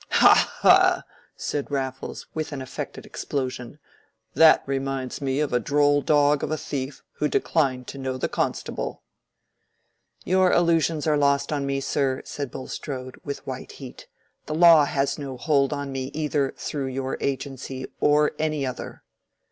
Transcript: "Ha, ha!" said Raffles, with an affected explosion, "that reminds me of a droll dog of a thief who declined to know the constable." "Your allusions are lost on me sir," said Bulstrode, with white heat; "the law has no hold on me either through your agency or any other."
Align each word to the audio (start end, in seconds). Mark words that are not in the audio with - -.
"Ha, 0.09 0.49
ha!" 0.63 1.03
said 1.37 1.69
Raffles, 1.69 2.25
with 2.33 2.51
an 2.51 2.59
affected 2.59 3.05
explosion, 3.05 3.77
"that 4.33 4.63
reminds 4.65 5.21
me 5.21 5.39
of 5.39 5.53
a 5.53 5.59
droll 5.59 6.01
dog 6.01 6.43
of 6.43 6.49
a 6.49 6.57
thief 6.57 7.03
who 7.17 7.27
declined 7.27 7.85
to 7.89 7.99
know 7.99 8.17
the 8.17 8.27
constable." 8.27 9.03
"Your 10.25 10.51
allusions 10.51 11.05
are 11.05 11.17
lost 11.17 11.53
on 11.53 11.67
me 11.67 11.81
sir," 11.81 12.23
said 12.25 12.49
Bulstrode, 12.49 13.21
with 13.23 13.45
white 13.45 13.73
heat; 13.73 14.07
"the 14.47 14.55
law 14.55 14.85
has 14.85 15.19
no 15.19 15.37
hold 15.37 15.71
on 15.71 15.91
me 15.91 16.05
either 16.15 16.51
through 16.57 16.87
your 16.87 17.15
agency 17.21 17.85
or 17.99 18.31
any 18.39 18.65
other." 18.65 19.03